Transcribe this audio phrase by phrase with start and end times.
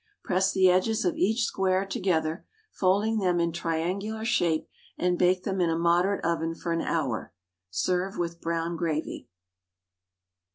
[0.23, 5.61] Press the edges of each square together, folding them in triangular shape, and bake them
[5.61, 7.35] in a moderate oven for an hour.
[7.69, 9.27] Serve with brown gravy.